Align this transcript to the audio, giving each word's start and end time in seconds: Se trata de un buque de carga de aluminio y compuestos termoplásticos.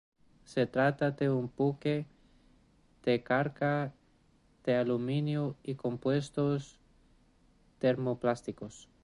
Se 0.45 0.65
trata 0.65 1.11
de 1.11 1.29
un 1.29 1.51
buque 1.55 2.07
de 3.03 3.21
carga 3.21 3.93
de 4.63 4.75
aluminio 4.75 5.55
y 5.61 5.75
compuestos 5.75 6.79
termoplásticos. 7.77 8.89